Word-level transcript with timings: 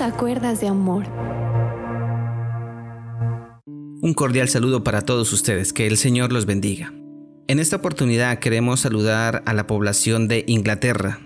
A 0.00 0.10
Cuerdas 0.10 0.58
de 0.58 0.68
Amor. 0.68 1.04
Un 4.00 4.14
cordial 4.14 4.48
saludo 4.48 4.82
para 4.82 5.02
todos 5.02 5.30
ustedes, 5.34 5.74
que 5.74 5.86
el 5.86 5.98
Señor 5.98 6.32
los 6.32 6.46
bendiga. 6.46 6.94
En 7.46 7.58
esta 7.58 7.76
oportunidad 7.76 8.38
queremos 8.38 8.80
saludar 8.80 9.42
a 9.44 9.52
la 9.52 9.66
población 9.66 10.28
de 10.28 10.44
Inglaterra. 10.48 11.20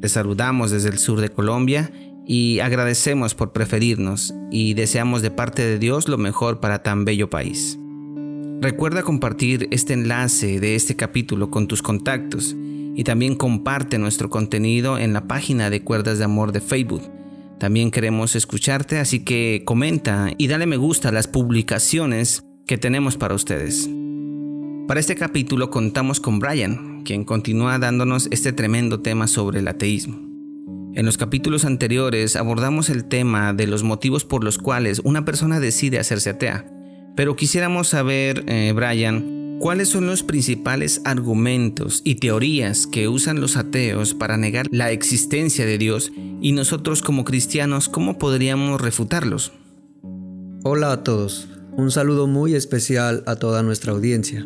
Les 0.00 0.12
saludamos 0.12 0.70
desde 0.70 0.90
el 0.90 0.98
sur 0.98 1.20
de 1.20 1.30
Colombia 1.30 1.90
y 2.24 2.60
agradecemos 2.60 3.34
por 3.34 3.52
preferirnos 3.52 4.32
y 4.52 4.74
deseamos 4.74 5.20
de 5.20 5.32
parte 5.32 5.62
de 5.62 5.80
Dios 5.80 6.06
lo 6.06 6.16
mejor 6.16 6.60
para 6.60 6.84
tan 6.84 7.04
bello 7.04 7.28
país. 7.28 7.76
Recuerda 8.60 9.02
compartir 9.02 9.66
este 9.72 9.94
enlace 9.94 10.60
de 10.60 10.76
este 10.76 10.94
capítulo 10.94 11.50
con 11.50 11.66
tus 11.66 11.82
contactos 11.82 12.54
y 12.94 13.02
también 13.02 13.34
comparte 13.34 13.98
nuestro 13.98 14.30
contenido 14.30 14.96
en 14.96 15.12
la 15.12 15.26
página 15.26 15.70
de 15.70 15.82
Cuerdas 15.82 16.18
de 16.18 16.24
Amor 16.24 16.52
de 16.52 16.60
Facebook. 16.60 17.02
También 17.62 17.92
queremos 17.92 18.34
escucharte, 18.34 18.98
así 18.98 19.20
que 19.20 19.62
comenta 19.64 20.32
y 20.36 20.48
dale 20.48 20.66
me 20.66 20.76
gusta 20.76 21.10
a 21.10 21.12
las 21.12 21.28
publicaciones 21.28 22.42
que 22.66 22.76
tenemos 22.76 23.16
para 23.16 23.36
ustedes. 23.36 23.88
Para 24.88 24.98
este 24.98 25.14
capítulo 25.14 25.70
contamos 25.70 26.18
con 26.18 26.40
Brian, 26.40 27.04
quien 27.04 27.22
continúa 27.22 27.78
dándonos 27.78 28.26
este 28.32 28.52
tremendo 28.52 28.98
tema 28.98 29.28
sobre 29.28 29.60
el 29.60 29.68
ateísmo. 29.68 30.16
En 30.96 31.06
los 31.06 31.18
capítulos 31.18 31.64
anteriores 31.64 32.34
abordamos 32.34 32.90
el 32.90 33.04
tema 33.04 33.52
de 33.52 33.68
los 33.68 33.84
motivos 33.84 34.24
por 34.24 34.42
los 34.42 34.58
cuales 34.58 35.00
una 35.04 35.24
persona 35.24 35.60
decide 35.60 36.00
hacerse 36.00 36.30
atea, 36.30 36.66
pero 37.14 37.36
quisiéramos 37.36 37.86
saber, 37.86 38.42
eh, 38.48 38.72
Brian, 38.74 39.31
cuáles 39.62 39.90
son 39.90 40.08
los 40.08 40.24
principales 40.24 41.00
argumentos 41.04 42.02
y 42.04 42.16
teorías 42.16 42.88
que 42.88 43.06
usan 43.06 43.40
los 43.40 43.56
ateos 43.56 44.12
para 44.12 44.36
negar 44.36 44.66
la 44.72 44.90
existencia 44.90 45.64
de 45.64 45.78
Dios 45.78 46.10
y 46.40 46.50
nosotros 46.50 47.00
como 47.00 47.22
cristianos, 47.22 47.88
¿cómo 47.88 48.18
podríamos 48.18 48.80
refutarlos? 48.80 49.52
Hola 50.64 50.90
a 50.90 51.04
todos, 51.04 51.48
un 51.76 51.92
saludo 51.92 52.26
muy 52.26 52.56
especial 52.56 53.22
a 53.28 53.36
toda 53.36 53.62
nuestra 53.62 53.92
audiencia. 53.92 54.44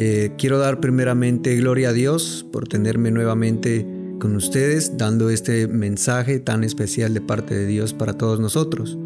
Eh, 0.00 0.32
quiero 0.36 0.58
dar 0.58 0.80
primeramente 0.80 1.54
gloria 1.54 1.90
a 1.90 1.92
Dios 1.92 2.44
por 2.52 2.66
tenerme 2.66 3.12
nuevamente 3.12 3.86
con 4.18 4.34
ustedes, 4.34 4.98
dando 4.98 5.30
este 5.30 5.68
mensaje 5.68 6.40
tan 6.40 6.64
especial 6.64 7.14
de 7.14 7.20
parte 7.20 7.54
de 7.54 7.66
Dios 7.66 7.94
para 7.94 8.14
todos 8.14 8.40
nosotros. 8.40 8.98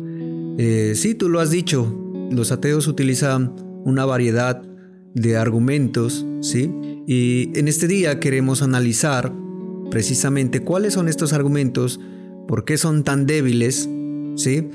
Eh, 0.57 0.95
sí, 0.97 1.15
tú 1.15 1.29
lo 1.29 1.41
has 1.41 1.51
dicho, 1.51 1.95
los 2.31 2.53
ateos 2.53 2.87
utilizan 2.87 3.55
una 3.85 4.07
variedad 4.07 4.72
de 5.15 5.37
argumentos, 5.37 6.27
¿sí? 6.41 6.73
Y 7.07 7.51
en 7.59 7.69
este 7.69 7.87
día 7.87 8.21
queremos 8.21 8.63
analizar 8.63 9.33
precisamente 9.91 10.61
cuáles 10.61 10.95
son 10.95 11.09
estos 11.09 11.33
argumentos, 11.33 12.01
por 12.49 12.65
qué 12.65 12.79
son 12.79 13.05
tan 13.05 13.27
débiles, 13.27 13.89
¿sí? 14.37 14.69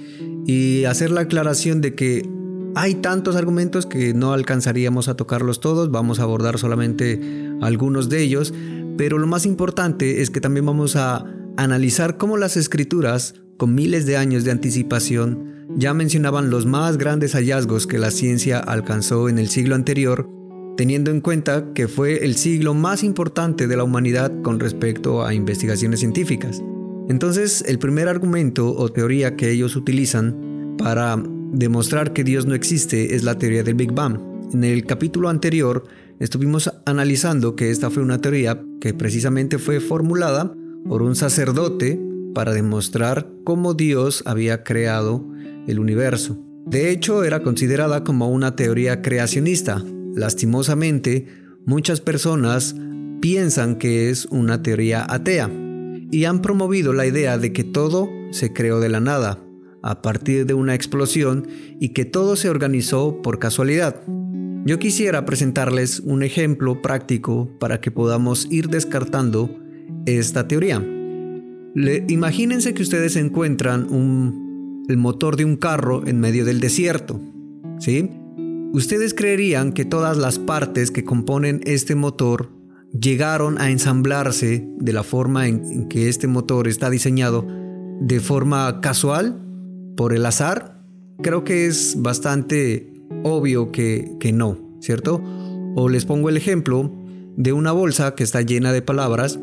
Y 0.46 0.84
hacer 0.86 1.12
la 1.12 1.22
aclaración 1.22 1.82
de 1.82 1.96
que 1.96 2.30
hay 2.76 2.96
tantos 2.96 3.36
argumentos 3.36 3.88
que 3.88 4.14
no 4.14 4.34
alcanzaríamos 4.34 5.08
a 5.08 5.16
tocarlos 5.16 5.60
todos, 5.60 5.90
vamos 5.90 6.20
a 6.20 6.24
abordar 6.24 6.60
solamente 6.60 7.20
algunos 7.62 8.10
de 8.10 8.22
ellos, 8.22 8.54
pero 8.98 9.18
lo 9.18 9.26
más 9.26 9.46
importante 9.46 10.22
es 10.22 10.30
que 10.30 10.42
también 10.42 10.66
vamos 10.66 10.96
a 10.96 11.26
analizar 11.58 12.18
cómo 12.18 12.38
las 12.38 12.56
escrituras, 12.56 13.34
con 13.58 13.74
miles 13.74 14.06
de 14.06 14.18
años 14.18 14.44
de 14.44 14.52
anticipación, 14.52 15.56
ya 15.78 15.94
mencionaban 15.94 16.50
los 16.50 16.66
más 16.66 16.97
grandes 16.97 17.33
hallazgos 17.33 17.86
que 17.86 18.00
la 18.00 18.09
ciencia 18.09 18.58
alcanzó 18.58 19.30
en 19.30 19.38
el 19.38 19.47
siglo 19.47 19.75
anterior, 19.75 20.28
teniendo 20.75 21.11
en 21.11 21.22
cuenta 21.22 21.72
que 21.73 21.88
fue 21.88 22.25
el 22.25 22.36
siglo 22.36 22.73
más 22.73 23.03
importante 23.03 23.67
de 23.67 23.78
la 23.78 23.84
humanidad 23.84 24.31
con 24.42 24.59
respecto 24.59 25.24
a 25.24 25.35
investigaciones 25.35 26.00
científicas. 26.00 26.63
Entonces, 27.09 27.63
el 27.68 27.78
primer 27.78 28.07
argumento 28.07 28.75
o 28.75 28.90
teoría 28.90 29.35
que 29.35 29.52
ellos 29.52 29.75
utilizan 29.75 30.75
para 30.79 31.16
demostrar 31.53 32.12
que 32.12 32.23
Dios 32.23 32.47
no 32.47 32.56
existe 32.56 33.16
es 33.16 33.23
la 33.23 33.38
teoría 33.38 33.63
del 33.63 33.75
Big 33.75 33.94
Bang. 33.94 34.19
En 34.53 34.63
el 34.63 34.85
capítulo 34.85 35.29
anterior 35.29 35.84
estuvimos 36.19 36.72
analizando 36.85 37.56
que 37.56 37.69
esta 37.69 37.91
fue 37.91 38.02
una 38.02 38.19
teoría 38.19 38.62
que 38.81 38.96
precisamente 38.96 39.59
fue 39.59 39.79
formulada 39.79 40.53
por 40.88 41.03
un 41.03 41.16
sacerdote 41.16 42.02
para 42.34 42.53
demostrar 42.53 43.31
cómo 43.44 43.73
Dios 43.73 44.23
había 44.25 44.63
creado 44.63 45.25
el 45.67 45.79
universo. 45.79 46.38
De 46.66 46.89
hecho, 46.89 47.23
era 47.23 47.44
considerada 47.44 48.03
como 48.03 48.29
una 48.29 48.55
teoría 48.55 49.01
creacionista. 49.01 49.83
Lastimosamente, 50.16 51.28
muchas 51.66 52.01
personas 52.01 52.75
piensan 53.22 53.78
que 53.78 54.09
es 54.09 54.25
una 54.25 54.61
teoría 54.63 55.05
atea 55.07 55.50
y 56.11 56.25
han 56.25 56.41
promovido 56.41 56.94
la 56.94 57.05
idea 57.05 57.38
de 57.38 57.53
que 57.53 57.63
todo 57.63 58.09
se 58.31 58.53
creó 58.53 58.79
de 58.79 58.89
la 58.89 59.00
nada, 59.00 59.39
a 59.83 60.01
partir 60.01 60.45
de 60.45 60.53
una 60.53 60.75
explosión 60.75 61.47
y 61.79 61.89
que 61.89 62.05
todo 62.05 62.35
se 62.35 62.49
organizó 62.49 63.22
por 63.22 63.39
casualidad. 63.39 64.01
Yo 64.66 64.79
quisiera 64.79 65.25
presentarles 65.25 66.01
un 66.01 66.23
ejemplo 66.23 66.81
práctico 66.81 67.49
para 67.59 67.79
que 67.79 67.91
podamos 67.91 68.47
ir 68.51 68.67
descartando 68.67 69.49
esta 70.05 70.47
teoría. 70.47 70.85
imagínense 72.07 72.73
que 72.73 72.84
ustedes 72.84 73.16
encuentran 73.16 73.88
el 74.88 74.98
motor 74.98 75.36
de 75.36 75.46
un 75.46 75.56
carro 75.56 76.06
en 76.06 76.20
medio 76.20 76.46
del 76.46 76.59
desierto. 76.59 77.20
¿sí? 77.80 78.09
Ustedes 78.74 79.14
creerían 79.14 79.72
que 79.74 79.86
todas 79.86 80.18
las 80.18 80.40
partes 80.40 80.92
que 80.92 81.03
componen 81.03 81.62
este 81.66 81.96
motor 81.96 82.50
llegaron 82.92 83.59
a 83.59 83.70
ensamblarse 83.70 84.68
de 84.78 84.94
la 84.94 85.03
forma 85.03 85.47
en 85.47 85.88
que 85.88 86.09
este 86.09 86.28
motor 86.28 86.68
está 86.68 86.90
diseñado 86.90 87.46
de 88.00 88.20
forma 88.20 88.81
casual 88.81 89.42
por 89.96 90.14
el 90.14 90.26
azar, 90.26 90.84
creo 91.22 91.44
que 91.44 91.66
es 91.66 91.96
bastante 92.00 92.94
obvio 93.24 93.72
que, 93.72 94.16
que 94.20 94.31
no, 94.31 94.58
¿cierto? 94.80 95.22
O 95.76 95.90
les 95.90 96.06
pongo 96.06 96.30
el 96.30 96.38
ejemplo 96.38 96.92
de 97.36 97.53
una 97.53 97.72
bolsa 97.72 98.16
que 98.16 98.24
está 98.24 98.42
llena 98.42 98.72
de 98.72 98.81
palabras 98.81 99.40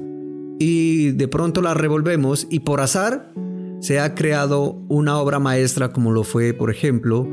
y 0.58 1.10
de 1.12 1.28
pronto 1.28 1.60
la 1.62 1.74
revolvemos 1.74 2.46
y 2.50 2.60
por 2.60 2.80
azar 2.80 3.32
se 3.84 4.00
ha 4.00 4.14
creado 4.14 4.82
una 4.88 5.18
obra 5.18 5.38
maestra 5.38 5.92
como 5.92 6.10
lo 6.10 6.24
fue, 6.24 6.54
por 6.54 6.70
ejemplo, 6.70 7.28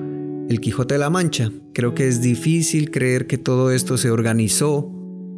El 0.50 0.60
Quijote 0.60 0.96
de 0.96 1.00
la 1.00 1.10
Mancha. 1.10 1.50
Creo 1.74 1.96
que 1.96 2.10
es 2.10 2.22
difícil 2.22 2.92
creer 2.92 3.26
que 3.26 3.38
todo 3.38 3.72
esto 3.72 3.96
se 3.96 4.12
organizó 4.12 4.92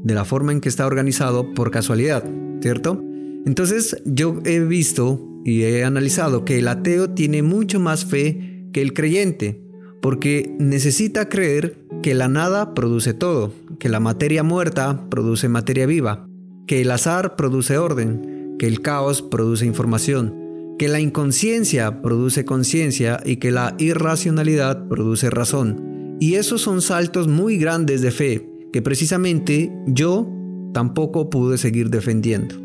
de 0.04 0.16
la 0.16 0.26
forma 0.26 0.54
en 0.54 0.60
que 0.60 0.70
está 0.70 0.88
organizado 0.88 1.54
por 1.54 1.70
casualidad, 1.70 2.24
¿cierto? 2.62 3.00
Entonces 3.46 4.02
yo 4.06 4.40
he 4.44 4.60
visto 4.62 5.24
y 5.46 5.62
he 5.62 5.84
analizado 5.84 6.46
que 6.46 6.58
el 6.58 6.68
ateo 6.68 7.12
tiene 7.12 7.44
mucho 7.44 7.80
más 7.80 8.06
fe 8.06 8.66
que 8.74 8.82
el 8.82 8.94
creyente, 8.94 9.62
porque 10.02 10.56
necesita 10.58 11.30
creer 11.30 11.86
que 12.02 12.16
la 12.16 12.28
nada 12.28 12.74
produce 12.74 13.14
todo, 13.14 13.54
que 13.78 13.88
la 13.88 14.00
materia 14.00 14.42
muerta 14.42 15.08
produce 15.12 15.48
materia 15.48 15.86
viva, 15.86 16.28
que 16.66 16.82
el 16.82 16.90
azar 16.90 17.36
produce 17.36 17.78
orden, 17.78 18.56
que 18.58 18.66
el 18.66 18.82
caos 18.82 19.22
produce 19.22 19.68
información, 19.68 20.43
que 20.78 20.88
la 20.88 21.00
inconsciencia 21.00 22.02
produce 22.02 22.46
conciencia 22.46 23.20
y 23.26 23.38
que 23.38 23.52
la 23.52 23.76
irracionalidad 23.78 24.88
produce 24.88 25.30
razón. 25.30 26.18
Y 26.20 26.36
esos 26.36 26.62
son 26.62 26.82
saltos 26.82 27.28
muy 27.28 27.58
grandes 27.58 28.02
de 28.02 28.12
fe 28.12 28.50
que 28.72 28.82
precisamente 28.82 29.72
yo 29.86 30.28
tampoco 30.74 31.30
pude 31.30 31.58
seguir 31.58 31.90
defendiendo. 31.90 32.56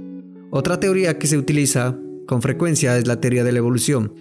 Otra 0.51 0.81
teoría 0.81 1.19
que 1.19 1.27
se 1.27 1.37
utiliza 1.37 1.99
con 2.27 2.41
frecuencia 2.41 2.97
es 2.97 3.07
la 3.07 3.21
teoría 3.21 3.45
de 3.45 3.53
la 3.53 3.59
evolución. 3.59 4.15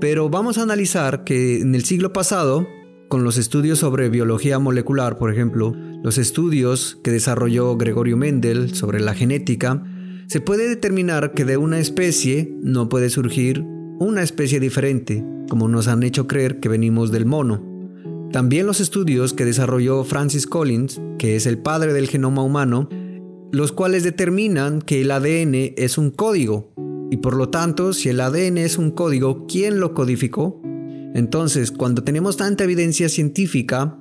Pero 0.00 0.28
vamos 0.28 0.58
a 0.58 0.62
analizar 0.62 1.24
que 1.24 1.60
en 1.60 1.74
el 1.74 1.84
siglo 1.84 2.12
pasado, 2.12 2.66
con 3.08 3.24
los 3.24 3.38
estudios 3.38 3.78
sobre 3.78 4.10
biología 4.10 4.58
molecular, 4.58 5.16
por 5.16 5.32
ejemplo, 5.32 5.74
los 6.02 6.18
estudios 6.18 6.98
que 7.02 7.10
desarrolló 7.10 7.76
Gregorio 7.76 8.16
Mendel 8.16 8.74
sobre 8.74 9.00
la 9.00 9.14
genética, 9.14 9.82
se 10.32 10.40
puede 10.40 10.66
determinar 10.66 11.34
que 11.34 11.44
de 11.44 11.58
una 11.58 11.78
especie 11.78 12.56
no 12.62 12.88
puede 12.88 13.10
surgir 13.10 13.66
una 13.98 14.22
especie 14.22 14.60
diferente, 14.60 15.22
como 15.50 15.68
nos 15.68 15.88
han 15.88 16.02
hecho 16.04 16.26
creer 16.26 16.58
que 16.58 16.70
venimos 16.70 17.12
del 17.12 17.26
mono. 17.26 17.62
También 18.32 18.64
los 18.64 18.80
estudios 18.80 19.34
que 19.34 19.44
desarrolló 19.44 20.04
Francis 20.04 20.46
Collins, 20.46 21.02
que 21.18 21.36
es 21.36 21.44
el 21.44 21.58
padre 21.58 21.92
del 21.92 22.08
genoma 22.08 22.42
humano, 22.42 22.88
los 23.52 23.72
cuales 23.72 24.04
determinan 24.04 24.80
que 24.80 25.02
el 25.02 25.10
ADN 25.10 25.74
es 25.76 25.98
un 25.98 26.10
código 26.10 26.72
y 27.10 27.18
por 27.18 27.36
lo 27.36 27.50
tanto, 27.50 27.92
si 27.92 28.08
el 28.08 28.18
ADN 28.18 28.56
es 28.56 28.78
un 28.78 28.90
código, 28.90 29.46
¿quién 29.46 29.80
lo 29.80 29.92
codificó? 29.92 30.62
Entonces, 31.14 31.70
cuando 31.70 32.04
tenemos 32.04 32.38
tanta 32.38 32.64
evidencia 32.64 33.10
científica 33.10 33.98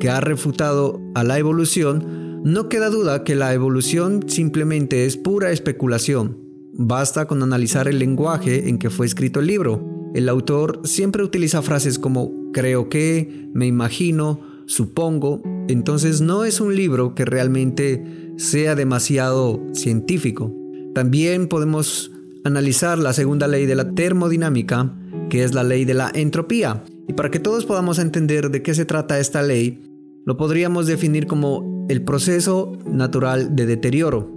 que 0.00 0.10
ha 0.10 0.20
refutado 0.20 1.00
a 1.14 1.22
la 1.22 1.38
evolución, 1.38 2.27
no 2.44 2.68
queda 2.68 2.88
duda 2.88 3.24
que 3.24 3.34
la 3.34 3.52
evolución 3.52 4.24
simplemente 4.28 5.06
es 5.06 5.16
pura 5.16 5.50
especulación. 5.50 6.38
Basta 6.72 7.26
con 7.26 7.42
analizar 7.42 7.88
el 7.88 7.98
lenguaje 7.98 8.68
en 8.68 8.78
que 8.78 8.90
fue 8.90 9.06
escrito 9.06 9.40
el 9.40 9.48
libro. 9.48 10.10
El 10.14 10.28
autor 10.28 10.80
siempre 10.84 11.24
utiliza 11.24 11.62
frases 11.62 11.98
como 11.98 12.32
creo 12.52 12.88
que, 12.88 13.48
me 13.52 13.66
imagino, 13.66 14.40
supongo. 14.66 15.42
Entonces 15.68 16.20
no 16.20 16.44
es 16.44 16.60
un 16.60 16.76
libro 16.76 17.14
que 17.14 17.24
realmente 17.24 18.32
sea 18.36 18.76
demasiado 18.76 19.60
científico. 19.72 20.54
También 20.94 21.48
podemos 21.48 22.12
analizar 22.44 22.98
la 22.98 23.12
segunda 23.12 23.48
ley 23.48 23.66
de 23.66 23.74
la 23.74 23.90
termodinámica, 23.94 24.96
que 25.28 25.42
es 25.42 25.54
la 25.54 25.64
ley 25.64 25.84
de 25.84 25.94
la 25.94 26.10
entropía. 26.14 26.84
Y 27.08 27.14
para 27.14 27.30
que 27.30 27.40
todos 27.40 27.64
podamos 27.64 27.98
entender 27.98 28.50
de 28.50 28.62
qué 28.62 28.74
se 28.74 28.84
trata 28.84 29.18
esta 29.18 29.42
ley, 29.42 29.82
lo 30.24 30.36
podríamos 30.36 30.86
definir 30.86 31.26
como 31.26 31.77
el 31.88 32.02
proceso 32.02 32.72
natural 32.86 33.56
de 33.56 33.66
deterioro. 33.66 34.30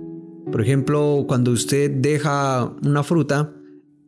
Por 0.51 0.62
ejemplo, 0.62 1.25
cuando 1.27 1.51
usted 1.51 1.92
deja 1.92 2.74
una 2.83 3.03
fruta, 3.03 3.53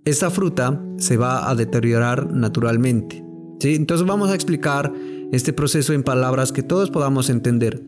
esa 0.06 0.30
fruta 0.30 0.81
se 0.98 1.18
va 1.18 1.50
a 1.50 1.56
deteriorar 1.56 2.31
naturalmente. 2.34 3.24
¿sí? 3.60 3.75
Entonces 3.75 4.07
vamos 4.07 4.30
a 4.30 4.36
explicar 4.36 4.94
este 5.31 5.54
proceso 5.54 5.94
en 5.94 6.04
palabras 6.04 6.51
que 6.51 6.63
todos 6.63 6.90
podamos 6.90 7.30
entender. 7.30 7.84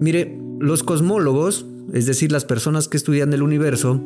Mire, 0.00 0.38
los 0.58 0.82
cosmólogos, 0.82 1.66
es 1.92 2.06
decir, 2.06 2.32
las 2.32 2.44
personas 2.44 2.88
que 2.88 2.96
estudian 2.96 3.32
el 3.32 3.42
universo, 3.42 4.02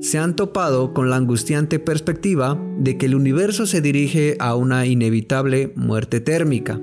se 0.00 0.18
han 0.18 0.36
topado 0.36 0.94
con 0.94 1.10
la 1.10 1.16
angustiante 1.16 1.78
perspectiva 1.78 2.60
de 2.78 2.98
que 2.98 3.06
el 3.06 3.14
universo 3.14 3.66
se 3.66 3.80
dirige 3.80 4.36
a 4.38 4.54
una 4.54 4.86
inevitable 4.86 5.72
muerte 5.74 6.20
térmica 6.20 6.80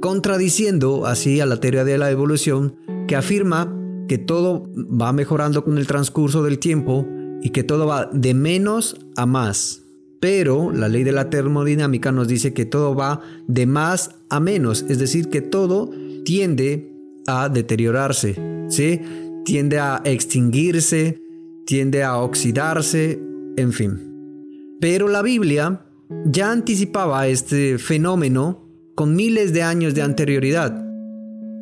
contradiciendo 0.00 1.06
así 1.06 1.40
a 1.40 1.46
la 1.46 1.58
teoría 1.58 1.84
de 1.84 1.98
la 1.98 2.10
evolución 2.10 2.76
que 3.06 3.16
afirma 3.16 3.72
que 4.08 4.18
todo 4.18 4.70
va 4.76 5.12
mejorando 5.12 5.64
con 5.64 5.78
el 5.78 5.86
transcurso 5.86 6.42
del 6.42 6.58
tiempo 6.58 7.06
y 7.42 7.50
que 7.50 7.64
todo 7.64 7.86
va 7.86 8.08
de 8.12 8.34
menos 8.34 8.96
a 9.16 9.26
más. 9.26 9.82
Pero 10.20 10.72
la 10.72 10.88
ley 10.88 11.04
de 11.04 11.12
la 11.12 11.30
termodinámica 11.30 12.12
nos 12.12 12.28
dice 12.28 12.54
que 12.54 12.64
todo 12.64 12.94
va 12.94 13.20
de 13.46 13.66
más 13.66 14.16
a 14.30 14.40
menos, 14.40 14.84
es 14.88 14.98
decir, 14.98 15.28
que 15.28 15.42
todo 15.42 15.90
tiende 16.24 16.92
a 17.26 17.48
deteriorarse, 17.48 18.36
¿sí? 18.68 19.00
tiende 19.44 19.78
a 19.78 20.02
extinguirse, 20.04 21.22
tiende 21.66 22.02
a 22.02 22.18
oxidarse, 22.18 23.20
en 23.56 23.72
fin. 23.72 24.76
Pero 24.80 25.08
la 25.08 25.22
Biblia 25.22 25.86
ya 26.24 26.50
anticipaba 26.50 27.26
este 27.28 27.78
fenómeno 27.78 28.65
con 28.96 29.14
miles 29.14 29.52
de 29.52 29.62
años 29.62 29.94
de 29.94 30.00
anterioridad. 30.00 30.82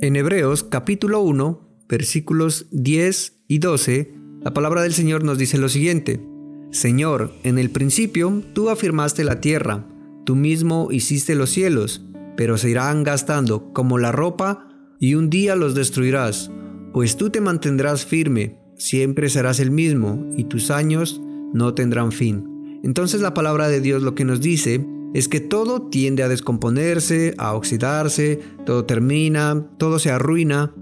En 0.01 0.15
Hebreos 0.15 0.63
capítulo 0.63 1.21
1, 1.23 1.85
versículos 1.89 2.69
10 2.71 3.41
y 3.49 3.59
12, 3.59 4.15
la 4.41 4.55
palabra 4.55 4.83
del 4.83 4.95
Señor 4.95 5.25
nos 5.25 5.37
dice 5.37 5.59
lo 5.59 5.69
siguiente. 5.69 6.25
Señor, 6.71 7.33
en 7.43 7.59
el 7.59 7.71
principio 7.71 8.41
tú 8.53 8.71
afirmaste 8.71 9.25
la 9.25 9.41
tierra, 9.41 9.85
tú 10.25 10.37
mismo 10.37 10.93
hiciste 10.93 11.35
los 11.35 11.51
cielos, 11.51 12.07
pero 12.37 12.57
se 12.57 12.71
irán 12.71 13.03
gastando 13.03 13.73
como 13.73 13.99
la 13.99 14.13
ropa 14.13 14.69
y 15.01 15.17
un 15.17 15.29
día 15.29 15.57
los 15.57 15.75
destruirás, 15.75 16.53
pues 16.93 17.17
tú 17.17 17.31
te 17.31 17.41
mantendrás 17.41 18.07
firme, 18.07 18.61
siempre 18.77 19.29
serás 19.29 19.59
el 19.59 19.73
mismo 19.73 20.25
y 20.37 20.45
tus 20.45 20.71
años 20.71 21.21
no 21.53 21.75
tendrán 21.75 22.13
fin. 22.13 22.81
Entonces 22.85 23.21
la 23.23 23.35
palabra 23.35 23.69
de 23.69 23.81
Dios 23.81 24.05
lo 24.05 24.15
que 24.15 24.25
nos 24.25 24.41
dice 24.41 24.87
es 25.14 25.28
que 25.28 25.40
todo 25.40 25.82
tiende 25.82 26.25
a 26.25 26.28
descomponerse, 26.28 27.34
a 27.38 27.55
oxidarse, 27.55 28.40
todo 28.66 28.84
termina, 28.84 29.64
todo 29.78 29.99
se 29.99 30.11
arruina, 30.11 30.75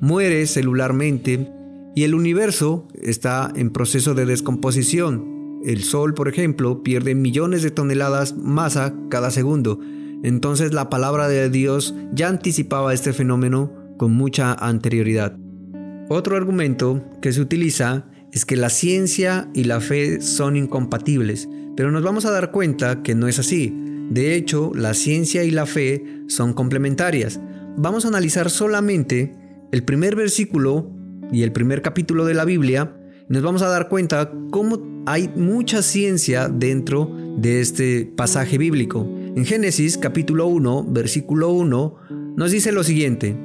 muere 0.00 0.46
celularmente 0.46 1.50
y 1.96 2.04
el 2.04 2.14
universo 2.14 2.86
está 3.02 3.50
en 3.56 3.70
proceso 3.70 4.14
de 4.14 4.26
descomposición. 4.26 5.60
El 5.64 5.82
Sol, 5.82 6.14
por 6.14 6.28
ejemplo, 6.28 6.82
pierde 6.82 7.14
millones 7.14 7.62
de 7.62 7.70
toneladas 7.70 8.36
masa 8.36 8.94
cada 9.08 9.30
segundo. 9.30 9.80
Entonces 10.22 10.74
la 10.74 10.90
palabra 10.90 11.26
de 11.26 11.48
Dios 11.48 11.94
ya 12.12 12.28
anticipaba 12.28 12.92
este 12.92 13.12
fenómeno 13.12 13.72
con 13.96 14.12
mucha 14.12 14.52
anterioridad. 14.52 15.36
Otro 16.10 16.36
argumento 16.36 17.02
que 17.20 17.32
se 17.32 17.40
utiliza 17.40 18.06
es 18.32 18.44
que 18.44 18.56
la 18.56 18.70
ciencia 18.70 19.48
y 19.54 19.64
la 19.64 19.80
fe 19.80 20.20
son 20.20 20.56
incompatibles. 20.56 21.48
Pero 21.76 21.90
nos 21.90 22.02
vamos 22.02 22.24
a 22.24 22.30
dar 22.30 22.50
cuenta 22.50 23.02
que 23.02 23.14
no 23.14 23.28
es 23.28 23.38
así. 23.38 23.74
De 24.10 24.34
hecho, 24.34 24.72
la 24.74 24.94
ciencia 24.94 25.44
y 25.44 25.50
la 25.50 25.66
fe 25.66 26.04
son 26.28 26.52
complementarias. 26.52 27.40
Vamos 27.76 28.04
a 28.04 28.08
analizar 28.08 28.50
solamente 28.50 29.34
el 29.70 29.84
primer 29.84 30.16
versículo 30.16 30.90
y 31.30 31.42
el 31.42 31.52
primer 31.52 31.82
capítulo 31.82 32.24
de 32.24 32.34
la 32.34 32.44
Biblia 32.44 32.96
y 33.28 33.32
nos 33.32 33.42
vamos 33.42 33.62
a 33.62 33.68
dar 33.68 33.88
cuenta 33.88 34.32
cómo 34.50 35.02
hay 35.06 35.28
mucha 35.36 35.82
ciencia 35.82 36.48
dentro 36.48 37.14
de 37.36 37.60
este 37.60 38.10
pasaje 38.16 38.58
bíblico. 38.58 39.06
En 39.36 39.44
Génesis 39.44 39.98
capítulo 39.98 40.46
1, 40.46 40.86
versículo 40.90 41.50
1, 41.50 41.96
nos 42.36 42.50
dice 42.50 42.72
lo 42.72 42.82
siguiente. 42.82 43.36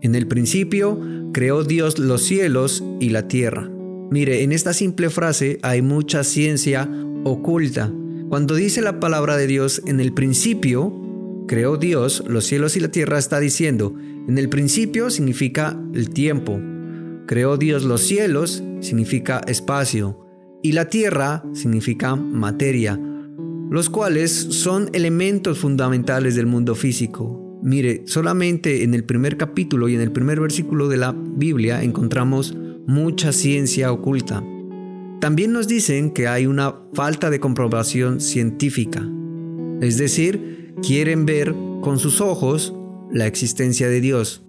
En 0.00 0.14
el 0.14 0.26
principio 0.26 1.00
creó 1.32 1.64
Dios 1.64 1.98
los 1.98 2.24
cielos 2.24 2.84
y 3.00 3.10
la 3.10 3.28
tierra. 3.28 3.70
Mire, 4.10 4.42
en 4.42 4.52
esta 4.52 4.72
simple 4.72 5.10
frase 5.10 5.58
hay 5.62 5.82
mucha 5.82 6.24
ciencia 6.24 6.90
oculta. 7.24 7.92
Cuando 8.28 8.54
dice 8.54 8.80
la 8.80 9.00
palabra 9.00 9.36
de 9.36 9.46
Dios 9.46 9.82
en 9.86 10.00
el 10.00 10.14
principio, 10.14 10.94
creó 11.46 11.76
Dios 11.76 12.24
los 12.26 12.44
cielos 12.44 12.76
y 12.76 12.80
la 12.80 12.90
tierra, 12.90 13.18
está 13.18 13.38
diciendo, 13.40 13.94
en 14.28 14.38
el 14.38 14.48
principio 14.48 15.10
significa 15.10 15.78
el 15.94 16.10
tiempo. 16.10 16.60
Creó 17.26 17.58
Dios 17.58 17.84
los 17.84 18.02
cielos, 18.02 18.62
significa 18.80 19.40
espacio. 19.46 20.24
Y 20.62 20.72
la 20.72 20.88
tierra 20.88 21.44
significa 21.52 22.16
materia, 22.16 22.98
los 23.70 23.90
cuales 23.90 24.30
son 24.32 24.90
elementos 24.92 25.58
fundamentales 25.58 26.34
del 26.34 26.46
mundo 26.46 26.74
físico. 26.74 27.60
Mire, 27.62 28.02
solamente 28.06 28.84
en 28.84 28.94
el 28.94 29.04
primer 29.04 29.36
capítulo 29.36 29.88
y 29.88 29.94
en 29.94 30.00
el 30.00 30.12
primer 30.12 30.40
versículo 30.40 30.88
de 30.88 30.96
la 30.96 31.12
Biblia 31.12 31.82
encontramos 31.82 32.56
mucha 32.88 33.32
ciencia 33.32 33.92
oculta. 33.92 34.42
También 35.20 35.52
nos 35.52 35.68
dicen 35.68 36.10
que 36.10 36.26
hay 36.26 36.46
una 36.46 36.74
falta 36.94 37.28
de 37.28 37.38
comprobación 37.38 38.18
científica, 38.18 39.06
es 39.82 39.98
decir, 39.98 40.74
quieren 40.82 41.26
ver 41.26 41.54
con 41.82 41.98
sus 41.98 42.22
ojos 42.22 42.74
la 43.12 43.26
existencia 43.26 43.88
de 43.88 44.00
Dios. 44.00 44.42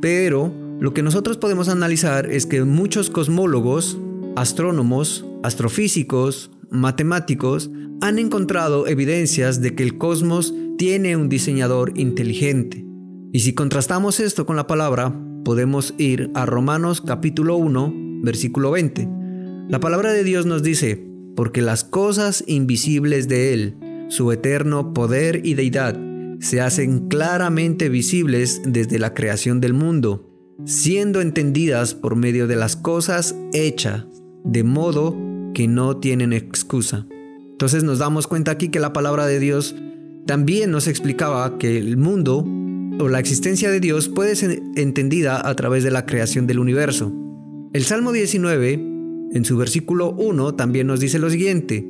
Pero 0.00 0.50
lo 0.80 0.94
que 0.94 1.02
nosotros 1.02 1.36
podemos 1.36 1.68
analizar 1.68 2.24
es 2.30 2.46
que 2.46 2.64
muchos 2.64 3.10
cosmólogos, 3.10 3.98
astrónomos, 4.34 5.26
astrofísicos, 5.42 6.50
matemáticos 6.70 7.70
han 8.00 8.18
encontrado 8.18 8.86
evidencias 8.86 9.60
de 9.60 9.74
que 9.74 9.82
el 9.82 9.98
cosmos 9.98 10.54
tiene 10.78 11.16
un 11.16 11.28
diseñador 11.28 11.92
inteligente. 11.96 12.84
Y 13.30 13.40
si 13.40 13.52
contrastamos 13.54 14.20
esto 14.20 14.46
con 14.46 14.56
la 14.56 14.66
palabra, 14.66 15.14
podemos 15.44 15.94
ir 15.98 16.30
a 16.34 16.46
Romanos 16.46 17.00
capítulo 17.00 17.56
1, 17.56 18.20
versículo 18.22 18.70
20 18.70 19.24
la 19.66 19.80
palabra 19.80 20.12
de 20.12 20.24
Dios 20.24 20.44
nos 20.44 20.62
dice, 20.62 21.02
porque 21.34 21.62
las 21.62 21.84
cosas 21.84 22.44
invisibles 22.46 23.28
de 23.28 23.54
Él, 23.54 23.76
su 24.08 24.30
eterno 24.30 24.92
poder 24.92 25.40
y 25.42 25.54
deidad, 25.54 25.98
se 26.38 26.60
hacen 26.60 27.08
claramente 27.08 27.88
visibles 27.88 28.60
desde 28.66 28.98
la 28.98 29.14
creación 29.14 29.62
del 29.62 29.72
mundo, 29.72 30.30
siendo 30.66 31.22
entendidas 31.22 31.94
por 31.94 32.14
medio 32.14 32.46
de 32.46 32.56
las 32.56 32.76
cosas 32.76 33.34
hechas, 33.54 34.04
de 34.44 34.64
modo 34.64 35.16
que 35.54 35.66
no 35.66 35.96
tienen 35.96 36.34
excusa. 36.34 37.06
Entonces 37.52 37.84
nos 37.84 38.00
damos 38.00 38.26
cuenta 38.26 38.50
aquí 38.50 38.68
que 38.68 38.80
la 38.80 38.92
palabra 38.92 39.24
de 39.26 39.40
Dios 39.40 39.74
también 40.26 40.70
nos 40.70 40.86
explicaba 40.88 41.56
que 41.56 41.78
el 41.78 41.96
mundo 41.96 42.44
o 42.98 43.08
la 43.08 43.18
existencia 43.18 43.70
de 43.70 43.80
Dios 43.80 44.08
puede 44.08 44.36
ser 44.36 44.62
entendida 44.76 45.48
a 45.48 45.54
través 45.54 45.84
de 45.84 45.90
la 45.90 46.06
creación 46.06 46.46
del 46.46 46.58
universo. 46.58 47.12
El 47.72 47.84
Salmo 47.84 48.12
19 48.12 48.94
en 49.34 49.44
su 49.44 49.56
versículo 49.56 50.12
1 50.12 50.54
también 50.54 50.86
nos 50.86 51.00
dice 51.00 51.18
lo 51.18 51.28
siguiente, 51.28 51.84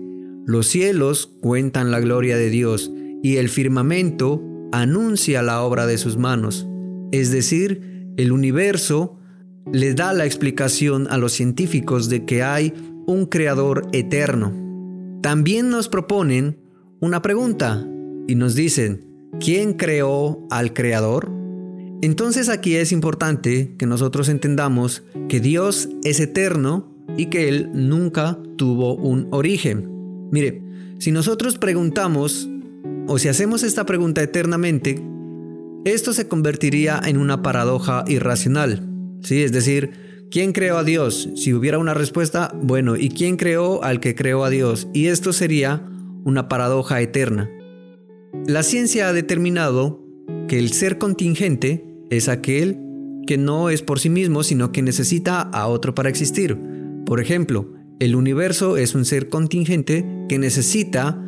los 0.47 0.67
cielos 0.67 1.31
cuentan 1.41 1.91
la 1.91 2.01
gloria 2.01 2.39
de 2.39 2.49
Dios 2.49 2.91
y 3.23 3.37
el 3.37 3.51
firmamento 3.51 4.43
anuncia 4.73 5.43
la 5.43 5.63
obra 5.63 5.87
de 5.87 5.99
sus 5.99 6.17
manos. 6.17 6.67
Es 7.13 7.31
decir, 7.31 8.11
el 8.17 8.33
universo 8.33 9.19
le 9.73 9.95
da 9.95 10.13
la 10.15 10.25
explicación 10.25 11.07
a 11.11 11.19
los 11.19 11.33
científicos 11.33 12.09
de 12.09 12.25
que 12.25 12.43
hay 12.43 12.73
un 13.07 13.27
creador 13.27 13.89
eterno. 13.93 14.53
También 15.23 15.69
nos 15.69 15.89
proponen 15.89 16.59
una 17.01 17.21
pregunta 17.21 17.87
y 18.27 18.37
nos 18.37 18.55
dicen, 18.55 19.14
¿quién 19.41 19.75
creó 19.75 20.47
al 20.51 20.73
creador? 20.73 21.31
Entonces 22.03 22.49
aquí 22.49 22.77
es 22.77 22.93
importante 22.93 23.77
que 23.79 23.87
nosotros 23.87 24.29
entendamos 24.29 25.05
que 25.29 25.41
Dios 25.41 25.89
es 26.03 26.21
eterno 26.21 26.93
y 27.17 27.27
que 27.27 27.49
Él 27.49 27.71
nunca 27.73 28.39
tuvo 28.57 28.95
un 28.95 29.29
origen. 29.31 29.89
Mire, 30.31 30.63
si 30.99 31.13
nosotros 31.13 31.59
preguntamos, 31.59 32.49
o 33.07 33.19
si 33.19 33.29
hacemos 33.29 33.63
esta 33.63 33.87
pregunta 33.87 34.23
eternamente, 34.23 35.03
esto 35.85 36.13
se 36.13 36.29
convertiría 36.29 37.01
en 37.05 37.17
una 37.17 37.43
paradoja 37.43 38.05
irracional. 38.07 38.89
¿sí? 39.23 39.43
Es 39.43 39.53
decir, 39.53 40.27
¿quién 40.31 40.53
creó 40.53 40.79
a 40.79 40.85
Dios? 40.85 41.31
Si 41.37 41.53
hubiera 41.53 41.79
una 41.79 41.95
respuesta, 41.95 42.53
bueno, 42.55 42.97
¿y 42.97 43.11
quién 43.11 43.37
creó 43.37 43.83
al 43.83 44.01
que 44.01 44.15
creó 44.15 44.45
a 44.45 44.51
Dios? 44.51 44.89
Y 44.93 45.07
esto 45.07 45.33
sería 45.33 45.83
una 46.25 46.49
paradoja 46.49 47.01
eterna. 47.01 47.51
La 48.47 48.63
ciencia 48.63 49.09
ha 49.09 49.13
determinado 49.13 50.05
que 50.49 50.59
el 50.59 50.73
ser 50.73 50.99
contingente 50.99 51.87
es 52.11 52.29
aquel 52.29 52.79
que 53.27 53.39
no 53.39 53.71
es 53.71 53.83
por 53.83 54.01
sí 54.01 54.11
mismo, 54.11 54.43
sino 54.43 54.73
que 54.73 54.83
necesita 54.83 55.41
a 55.41 55.67
otro 55.67 55.95
para 55.95 56.09
existir. 56.09 56.59
Por 57.07 57.21
ejemplo, 57.21 57.73
el 58.01 58.17
universo 58.17 58.77
es 58.77 58.95
un 58.95 59.05
ser 59.05 59.29
contingente 59.29 60.05
que 60.29 60.39
necesita 60.39 61.19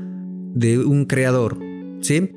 de 0.54 0.78
un 0.78 1.04
creador, 1.04 1.58
¿sí? 2.00 2.30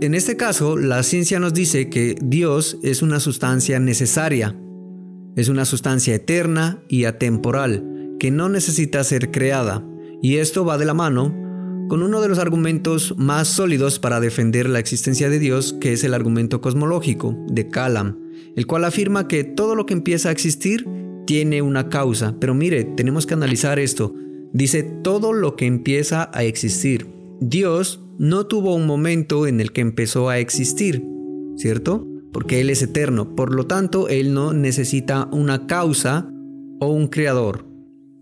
En 0.00 0.14
este 0.14 0.36
caso, 0.36 0.76
la 0.76 1.02
ciencia 1.02 1.40
nos 1.40 1.54
dice 1.54 1.90
que 1.90 2.16
Dios 2.22 2.78
es 2.82 3.02
una 3.02 3.20
sustancia 3.20 3.80
necesaria, 3.80 4.56
es 5.34 5.48
una 5.48 5.64
sustancia 5.64 6.14
eterna 6.14 6.82
y 6.88 7.04
atemporal, 7.04 8.14
que 8.18 8.30
no 8.30 8.48
necesita 8.48 9.02
ser 9.04 9.30
creada, 9.30 9.84
y 10.22 10.36
esto 10.36 10.64
va 10.64 10.78
de 10.78 10.84
la 10.84 10.94
mano 10.94 11.47
con 11.88 12.02
uno 12.02 12.20
de 12.20 12.28
los 12.28 12.38
argumentos 12.38 13.14
más 13.16 13.48
sólidos 13.48 13.98
para 13.98 14.20
defender 14.20 14.68
la 14.68 14.78
existencia 14.78 15.30
de 15.30 15.38
Dios, 15.38 15.72
que 15.72 15.94
es 15.94 16.04
el 16.04 16.14
argumento 16.14 16.60
cosmológico 16.60 17.34
de 17.48 17.68
Calam, 17.68 18.18
el 18.54 18.66
cual 18.66 18.84
afirma 18.84 19.26
que 19.26 19.42
todo 19.42 19.74
lo 19.74 19.86
que 19.86 19.94
empieza 19.94 20.28
a 20.28 20.32
existir 20.32 20.86
tiene 21.26 21.62
una 21.62 21.88
causa. 21.88 22.36
Pero 22.38 22.54
mire, 22.54 22.84
tenemos 22.84 23.26
que 23.26 23.34
analizar 23.34 23.78
esto. 23.78 24.14
Dice 24.52 24.82
todo 24.82 25.32
lo 25.32 25.56
que 25.56 25.66
empieza 25.66 26.30
a 26.32 26.44
existir. 26.44 27.06
Dios 27.40 28.04
no 28.18 28.46
tuvo 28.46 28.74
un 28.74 28.86
momento 28.86 29.46
en 29.46 29.60
el 29.60 29.72
que 29.72 29.80
empezó 29.80 30.28
a 30.28 30.38
existir, 30.38 31.04
¿cierto? 31.56 32.06
Porque 32.32 32.60
Él 32.60 32.68
es 32.68 32.82
eterno. 32.82 33.34
Por 33.34 33.54
lo 33.54 33.66
tanto, 33.66 34.08
Él 34.08 34.34
no 34.34 34.52
necesita 34.52 35.28
una 35.32 35.66
causa 35.66 36.30
o 36.80 36.88
un 36.88 37.08
creador. 37.08 37.66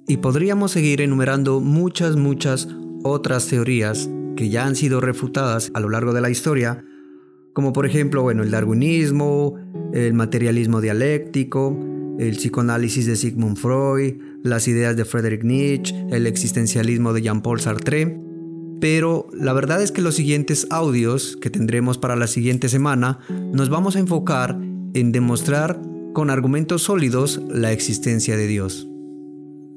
Y 0.06 0.18
podríamos 0.18 0.70
seguir 0.70 1.00
enumerando 1.00 1.60
muchas, 1.60 2.16
muchas 2.16 2.68
otras 3.06 3.46
teorías 3.46 4.08
que 4.36 4.48
ya 4.48 4.66
han 4.66 4.76
sido 4.76 5.00
refutadas 5.00 5.70
a 5.74 5.80
lo 5.80 5.88
largo 5.88 6.12
de 6.12 6.20
la 6.20 6.30
historia, 6.30 6.84
como 7.52 7.72
por 7.72 7.86
ejemplo, 7.86 8.22
bueno, 8.22 8.42
el 8.42 8.50
darwinismo, 8.50 9.54
el 9.92 10.12
materialismo 10.12 10.80
dialéctico, 10.80 11.76
el 12.18 12.36
psicoanálisis 12.36 13.06
de 13.06 13.16
Sigmund 13.16 13.56
Freud, 13.56 14.14
las 14.42 14.68
ideas 14.68 14.96
de 14.96 15.04
Friedrich 15.04 15.42
Nietzsche, 15.42 15.94
el 16.10 16.26
existencialismo 16.26 17.12
de 17.12 17.22
Jean-Paul 17.22 17.60
Sartre. 17.60 18.20
Pero 18.80 19.28
la 19.32 19.54
verdad 19.54 19.82
es 19.82 19.90
que 19.90 20.02
los 20.02 20.16
siguientes 20.16 20.66
audios 20.70 21.38
que 21.40 21.48
tendremos 21.48 21.96
para 21.96 22.14
la 22.14 22.26
siguiente 22.26 22.68
semana 22.68 23.20
nos 23.52 23.70
vamos 23.70 23.96
a 23.96 24.00
enfocar 24.00 24.58
en 24.92 25.12
demostrar 25.12 25.80
con 26.12 26.30
argumentos 26.30 26.82
sólidos 26.82 27.40
la 27.50 27.72
existencia 27.72 28.36
de 28.36 28.46
Dios. 28.46 28.88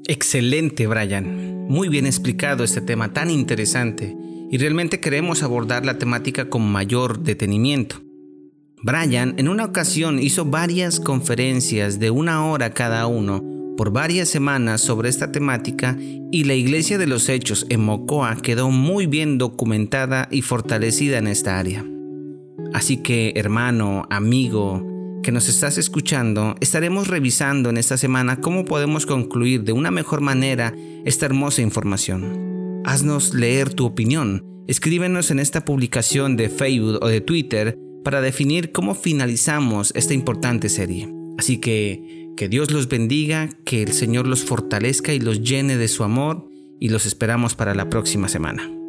Excelente, 0.06 0.86
Brian. 0.86 1.49
Muy 1.70 1.88
bien 1.88 2.04
explicado 2.04 2.64
este 2.64 2.80
tema 2.80 3.12
tan 3.12 3.30
interesante 3.30 4.16
y 4.50 4.58
realmente 4.58 4.98
queremos 4.98 5.44
abordar 5.44 5.86
la 5.86 5.98
temática 5.98 6.50
con 6.50 6.68
mayor 6.68 7.20
detenimiento. 7.20 8.02
Brian 8.82 9.36
en 9.38 9.48
una 9.48 9.66
ocasión 9.66 10.18
hizo 10.18 10.44
varias 10.44 10.98
conferencias 10.98 12.00
de 12.00 12.10
una 12.10 12.44
hora 12.44 12.74
cada 12.74 13.06
uno 13.06 13.44
por 13.76 13.92
varias 13.92 14.28
semanas 14.28 14.80
sobre 14.80 15.10
esta 15.10 15.30
temática 15.30 15.96
y 16.32 16.42
la 16.42 16.54
Iglesia 16.54 16.98
de 16.98 17.06
los 17.06 17.28
Hechos 17.28 17.64
en 17.68 17.84
Mocoa 17.84 18.34
quedó 18.42 18.72
muy 18.72 19.06
bien 19.06 19.38
documentada 19.38 20.26
y 20.32 20.42
fortalecida 20.42 21.18
en 21.18 21.28
esta 21.28 21.56
área. 21.60 21.86
Así 22.74 22.96
que, 22.96 23.32
hermano, 23.36 24.08
amigo, 24.10 24.89
que 25.22 25.32
nos 25.32 25.48
estás 25.48 25.78
escuchando, 25.78 26.54
estaremos 26.60 27.08
revisando 27.08 27.70
en 27.70 27.76
esta 27.76 27.96
semana 27.96 28.40
cómo 28.40 28.64
podemos 28.64 29.06
concluir 29.06 29.64
de 29.64 29.72
una 29.72 29.90
mejor 29.90 30.20
manera 30.20 30.74
esta 31.04 31.26
hermosa 31.26 31.62
información. 31.62 32.82
Haznos 32.84 33.34
leer 33.34 33.74
tu 33.74 33.86
opinión. 33.86 34.44
Escríbenos 34.66 35.30
en 35.30 35.38
esta 35.40 35.64
publicación 35.64 36.36
de 36.36 36.48
Facebook 36.48 36.98
o 37.02 37.08
de 37.08 37.20
Twitter 37.20 37.78
para 38.04 38.20
definir 38.20 38.72
cómo 38.72 38.94
finalizamos 38.94 39.92
esta 39.94 40.14
importante 40.14 40.68
serie. 40.68 41.12
Así 41.38 41.58
que 41.58 42.20
que 42.40 42.48
Dios 42.48 42.70
los 42.70 42.88
bendiga, 42.88 43.50
que 43.66 43.82
el 43.82 43.92
Señor 43.92 44.26
los 44.26 44.44
fortalezca 44.44 45.12
y 45.12 45.20
los 45.20 45.42
llene 45.42 45.76
de 45.76 45.88
su 45.88 46.04
amor 46.04 46.48
y 46.80 46.88
los 46.88 47.04
esperamos 47.04 47.54
para 47.54 47.74
la 47.74 47.90
próxima 47.90 48.28
semana. 48.28 48.79